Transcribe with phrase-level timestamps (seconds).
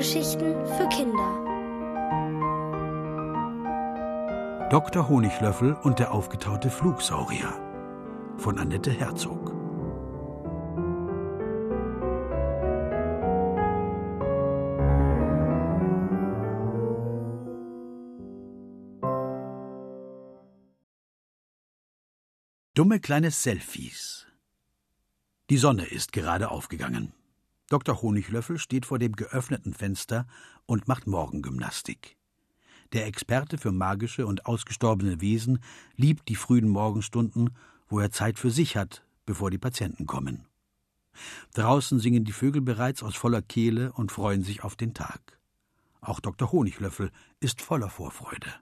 [0.00, 1.28] Hörgeschichten für Kinder.
[4.70, 5.06] Dr.
[5.06, 7.52] Honiglöffel und der aufgetaute Flugsaurier
[8.38, 9.50] von Annette Herzog.
[22.72, 24.26] Dumme kleine Selfies.
[25.50, 27.12] Die Sonne ist gerade aufgegangen.
[27.70, 28.02] Dr.
[28.02, 30.26] Honiglöffel steht vor dem geöffneten Fenster
[30.66, 32.16] und macht Morgengymnastik.
[32.92, 35.60] Der Experte für magische und ausgestorbene Wesen
[35.94, 37.50] liebt die frühen Morgenstunden,
[37.88, 40.48] wo er Zeit für sich hat, bevor die Patienten kommen.
[41.54, 45.38] Draußen singen die Vögel bereits aus voller Kehle und freuen sich auf den Tag.
[46.00, 46.50] Auch Dr.
[46.50, 48.52] Honiglöffel ist voller Vorfreude.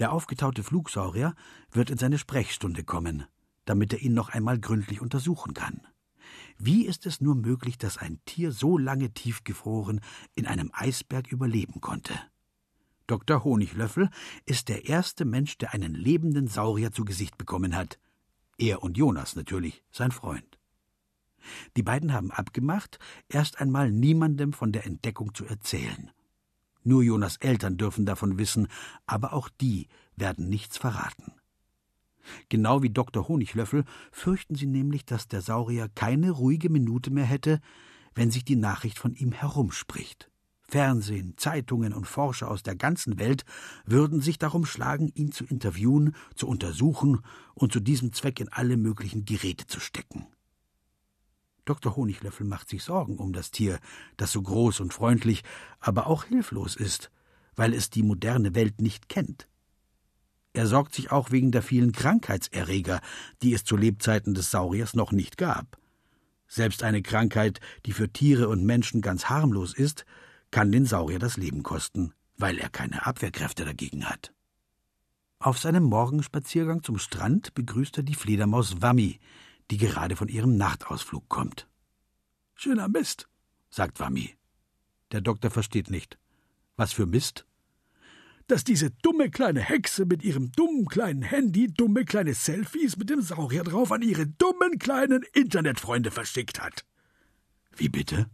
[0.00, 1.36] Der aufgetaute Flugsaurier
[1.70, 3.26] wird in seine Sprechstunde kommen,
[3.64, 5.86] damit er ihn noch einmal gründlich untersuchen kann.
[6.58, 10.00] Wie ist es nur möglich, dass ein Tier so lange tiefgefroren
[10.34, 12.14] in einem Eisberg überleben konnte?
[13.06, 13.44] Dr.
[13.44, 14.08] Honiglöffel
[14.46, 17.98] ist der erste Mensch, der einen lebenden Saurier zu Gesicht bekommen hat.
[18.56, 20.58] Er und Jonas natürlich, sein Freund.
[21.76, 26.10] Die beiden haben abgemacht, erst einmal niemandem von der Entdeckung zu erzählen.
[26.82, 28.68] Nur Jonas Eltern dürfen davon wissen,
[29.06, 31.32] aber auch die werden nichts verraten.
[32.48, 33.28] Genau wie Dr.
[33.28, 37.60] Honiglöffel fürchten sie nämlich, dass der Saurier keine ruhige Minute mehr hätte,
[38.14, 40.30] wenn sich die Nachricht von ihm herumspricht.
[40.62, 43.44] Fernsehen, Zeitungen und Forscher aus der ganzen Welt
[43.84, 47.20] würden sich darum schlagen, ihn zu interviewen, zu untersuchen
[47.54, 50.26] und zu diesem Zweck in alle möglichen Geräte zu stecken.
[51.64, 51.96] Dr.
[51.96, 53.78] Honiglöffel macht sich Sorgen um das Tier,
[54.16, 55.44] das so groß und freundlich,
[55.80, 57.10] aber auch hilflos ist,
[57.56, 59.48] weil es die moderne Welt nicht kennt.
[60.54, 63.00] Er sorgt sich auch wegen der vielen Krankheitserreger,
[63.42, 65.78] die es zu Lebzeiten des Sauriers noch nicht gab.
[66.46, 70.04] Selbst eine Krankheit, die für Tiere und Menschen ganz harmlos ist,
[70.52, 74.32] kann den Saurier das Leben kosten, weil er keine Abwehrkräfte dagegen hat.
[75.40, 79.18] Auf seinem Morgenspaziergang zum Strand begrüßt er die Fledermaus Wammi,
[79.72, 81.66] die gerade von ihrem Nachtausflug kommt.
[82.54, 83.28] Schöner Mist,
[83.70, 84.36] sagt Wammi.
[85.10, 86.16] Der Doktor versteht nicht.
[86.76, 87.44] Was für Mist?
[88.46, 93.22] Dass diese dumme kleine Hexe mit ihrem dummen kleinen Handy dumme kleine Selfies mit dem
[93.22, 96.84] Saurier drauf an ihre dummen kleinen Internetfreunde verschickt hat.
[97.74, 98.28] Wie bitte?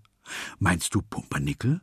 [0.59, 1.81] Meinst du Pumpernickel?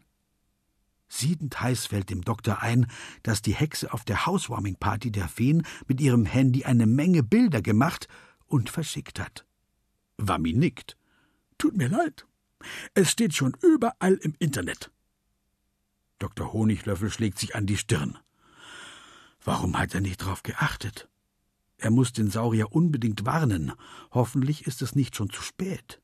[1.09, 2.88] Siedend heiß fällt dem Doktor ein,
[3.23, 8.07] dass die Hexe auf der Housewarming-Party der Feen mit ihrem Handy eine Menge Bilder gemacht
[8.45, 9.45] und verschickt hat.
[10.17, 10.97] Wammi nickt.
[11.57, 12.27] Tut mir leid.
[12.94, 14.91] Es steht schon überall im Internet.
[16.19, 16.53] Dr.
[16.53, 18.17] Honiglöffel schlägt sich an die Stirn.
[19.44, 21.07] Warum hat er nicht darauf geachtet?
[21.78, 23.72] Er muss den Saurier unbedingt warnen.
[24.11, 26.01] Hoffentlich ist es nicht schon zu spät.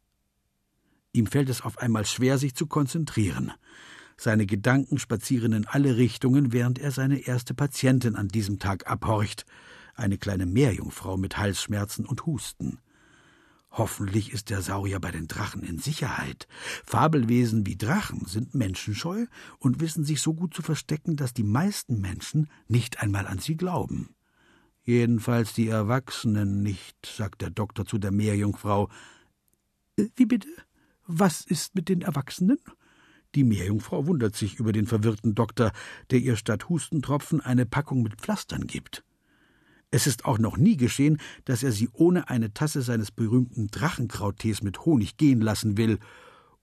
[1.13, 3.51] Ihm fällt es auf einmal schwer, sich zu konzentrieren.
[4.17, 9.45] Seine Gedanken spazieren in alle Richtungen, während er seine erste Patientin an diesem Tag abhorcht
[9.95, 12.79] eine kleine Meerjungfrau mit Halsschmerzen und Husten.
[13.75, 16.47] Hoffentlich ist der Saurier bei den Drachen in Sicherheit.
[16.85, 19.25] Fabelwesen wie Drachen sind menschenscheu
[19.57, 23.57] und wissen sich so gut zu verstecken, dass die meisten Menschen nicht einmal an sie
[23.57, 24.13] glauben.
[24.83, 28.89] Jedenfalls die Erwachsenen nicht, sagt der Doktor zu der Meerjungfrau.
[29.97, 30.49] Äh, wie bitte?
[31.07, 32.59] Was ist mit den Erwachsenen?
[33.33, 35.71] Die Meerjungfrau wundert sich über den verwirrten Doktor,
[36.11, 39.03] der ihr statt Hustentropfen eine Packung mit Pflastern gibt.
[39.93, 44.63] Es ist auch noch nie geschehen, dass er sie ohne eine Tasse seines berühmten Drachenkrauttees
[44.63, 45.99] mit Honig gehen lassen will,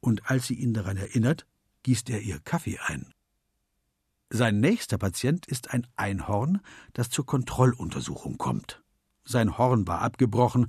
[0.00, 1.46] und als sie ihn daran erinnert,
[1.84, 3.14] gießt er ihr Kaffee ein.
[4.30, 6.60] Sein nächster Patient ist ein Einhorn,
[6.92, 8.82] das zur Kontrolluntersuchung kommt.
[9.22, 10.66] Sein Horn war abgebrochen,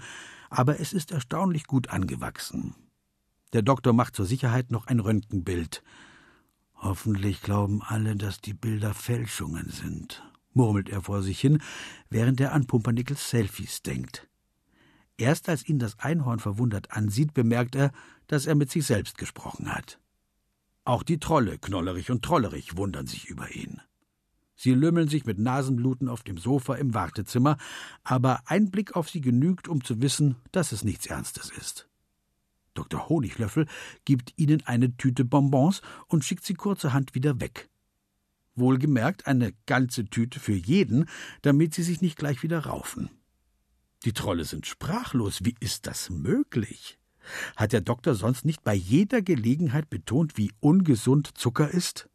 [0.51, 2.75] aber es ist erstaunlich gut angewachsen.
[3.53, 5.81] Der Doktor macht zur Sicherheit noch ein Röntgenbild.
[6.75, 10.22] Hoffentlich glauben alle, dass die Bilder Fälschungen sind
[10.53, 11.61] murmelt er vor sich hin,
[12.09, 14.28] während er an Pumpernickels Selfies denkt.
[15.17, 17.91] Erst als ihn das Einhorn verwundert ansieht, bemerkt er,
[18.28, 19.99] dass er mit sich selbst gesprochen hat.
[20.84, 23.81] Auch die Trolle, Knollerich und Trollerich, wundern sich über ihn.
[24.55, 27.58] Sie lümmeln sich mit Nasenbluten auf dem Sofa im Wartezimmer,
[28.03, 31.87] aber ein Blick auf sie genügt, um zu wissen, dass es nichts Ernstes ist.
[32.76, 33.09] Dr.
[33.09, 33.66] Honiglöffel
[34.05, 37.71] gibt ihnen eine Tüte Bonbons und schickt sie kurzerhand wieder weg.
[38.56, 41.08] Wohlgemerkt eine ganze Tüte für jeden,
[41.42, 43.09] damit sie sich nicht gleich wieder raufen.
[44.03, 45.40] Die Trolle sind sprachlos.
[45.44, 46.98] Wie ist das möglich?
[47.56, 52.09] Hat der Doktor sonst nicht bei jeder Gelegenheit betont, wie ungesund Zucker ist?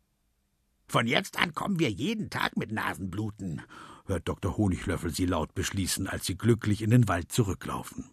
[0.88, 3.62] Von jetzt an kommen wir jeden Tag mit Nasenbluten,
[4.06, 4.56] hört Dr.
[4.56, 8.10] Honiglöffel sie laut beschließen, als sie glücklich in den Wald zurücklaufen.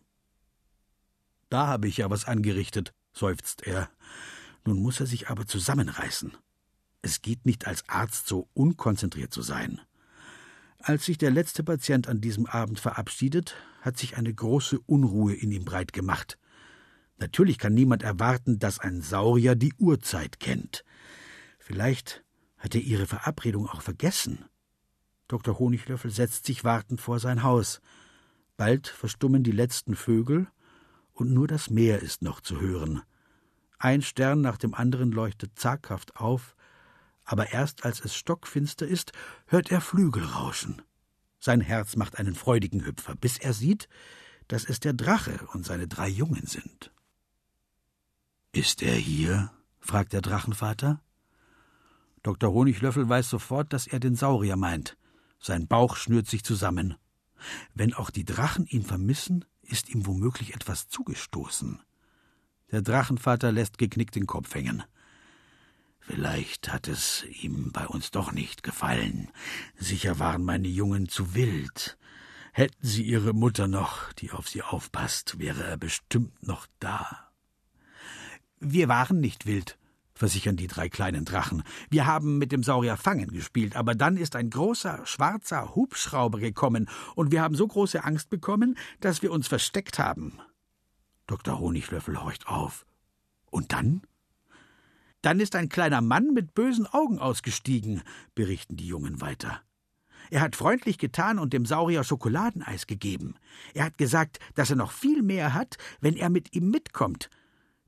[1.49, 3.89] Da habe ich ja was angerichtet, seufzt er.
[4.65, 6.35] Nun muss er sich aber zusammenreißen.
[7.03, 9.81] Es geht nicht als Arzt so unkonzentriert zu sein.
[10.79, 15.51] Als sich der letzte Patient an diesem Abend verabschiedet, hat sich eine große Unruhe in
[15.51, 16.39] ihm breit gemacht.
[17.17, 20.85] Natürlich kann niemand erwarten, dass ein Saurier die Uhrzeit kennt.
[21.59, 22.23] Vielleicht
[22.57, 24.45] hat er ihre Verabredung auch vergessen.
[25.27, 25.59] Dr.
[25.59, 27.81] Honiglöffel setzt sich wartend vor sein Haus.
[28.55, 30.47] Bald verstummen die letzten Vögel,
[31.11, 33.01] und nur das Meer ist noch zu hören.
[33.77, 36.55] Ein Stern nach dem anderen leuchtet zaghaft auf,
[37.25, 39.11] aber erst als es stockfinster ist,
[39.47, 40.81] hört er Flügel rauschen.
[41.39, 43.89] Sein Herz macht einen freudigen Hüpfer, bis er sieht,
[44.47, 46.91] dass es der Drache und seine drei Jungen sind.
[48.51, 49.51] Ist er hier?
[49.79, 51.01] fragt der Drachenvater.
[52.21, 52.53] Dr.
[52.53, 54.97] Honiglöffel weiß sofort, dass er den Saurier meint.
[55.39, 56.95] Sein Bauch schnürt sich zusammen.
[57.73, 61.81] Wenn auch die Drachen ihn vermissen, ist ihm womöglich etwas zugestoßen.
[62.71, 64.83] Der Drachenvater lässt geknickt den Kopf hängen.
[66.05, 69.29] Vielleicht hat es ihm bei uns doch nicht gefallen.
[69.77, 71.97] Sicher waren meine Jungen zu wild.
[72.51, 77.31] Hätten sie ihre Mutter noch, die auf sie aufpasst, wäre er bestimmt noch da.
[78.59, 79.77] Wir waren nicht wild,
[80.13, 81.63] versichern die drei kleinen Drachen.
[81.89, 86.89] Wir haben mit dem Saurier Fangen gespielt, aber dann ist ein großer, schwarzer Hubschrauber gekommen,
[87.15, 90.39] und wir haben so große Angst bekommen, dass wir uns versteckt haben.
[91.27, 91.59] Dr.
[91.59, 92.85] Honiglöffel horcht auf.
[93.49, 94.01] Und dann?
[95.23, 98.03] Dann ist ein kleiner Mann mit bösen Augen ausgestiegen,
[98.35, 99.61] berichten die Jungen weiter.
[100.29, 103.35] Er hat freundlich getan und dem Saurier Schokoladeneis gegeben.
[103.73, 107.29] Er hat gesagt, dass er noch viel mehr hat, wenn er mit ihm mitkommt.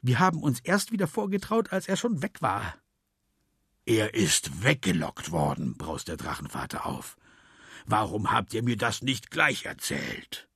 [0.01, 2.75] Wir haben uns erst wieder vorgetraut, als er schon weg war.
[3.85, 7.17] Er ist weggelockt worden, braust der Drachenvater auf.
[7.85, 10.47] Warum habt ihr mir das nicht gleich erzählt?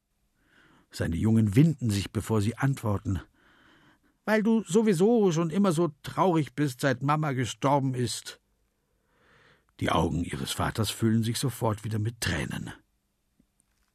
[0.91, 3.19] Seine Jungen winden sich, bevor sie antworten.
[4.29, 8.39] Weil du sowieso schon immer so traurig bist, seit Mama gestorben ist.
[9.79, 12.71] Die Augen ihres Vaters füllen sich sofort wieder mit Tränen.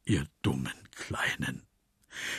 [0.05, 1.63] Ihr dummen Kleinen.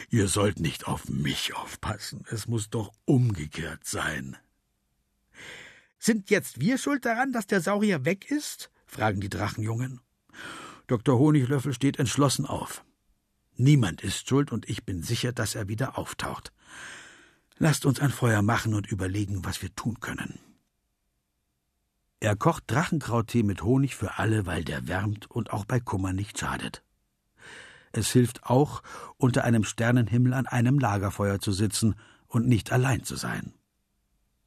[0.09, 2.25] Ihr sollt nicht auf mich aufpassen.
[2.29, 4.35] Es muss doch umgekehrt sein.
[5.97, 8.71] Sind jetzt wir schuld daran, dass der Saurier weg ist?
[8.85, 10.01] fragen die Drachenjungen.
[10.87, 11.17] Dr.
[11.17, 12.83] Honiglöffel steht entschlossen auf.
[13.55, 16.51] Niemand ist schuld und ich bin sicher, dass er wieder auftaucht.
[17.57, 20.39] Lasst uns ein Feuer machen und überlegen, was wir tun können.
[22.19, 26.39] Er kocht Drachenkrauttee mit Honig für alle, weil der wärmt und auch bei Kummer nicht
[26.39, 26.83] schadet.
[27.91, 28.83] Es hilft auch,
[29.17, 31.95] unter einem Sternenhimmel an einem Lagerfeuer zu sitzen
[32.27, 33.53] und nicht allein zu sein.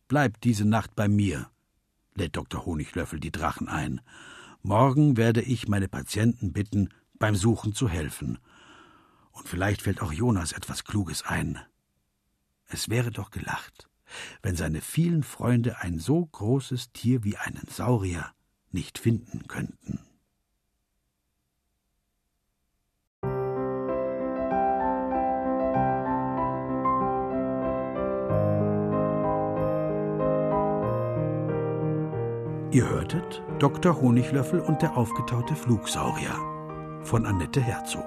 [0.06, 1.50] Bleibt diese Nacht bei mir,
[2.14, 2.66] lädt Dr.
[2.66, 4.00] Honiglöffel die Drachen ein.
[4.62, 8.38] Morgen werde ich meine Patienten bitten, beim Suchen zu helfen
[9.38, 11.58] und vielleicht fällt auch Jonas etwas Kluges ein.
[12.68, 13.88] Es wäre doch gelacht,
[14.42, 18.30] wenn seine vielen Freunde ein so großes Tier wie einen Saurier
[18.70, 20.00] nicht finden könnten.
[32.70, 33.98] Ihr hörtet Dr.
[33.98, 36.34] Honiglöffel und der aufgetaute Flugsaurier
[37.02, 38.04] von Annette Herzog.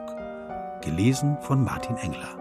[0.84, 2.41] Gelesen von Martin Engler.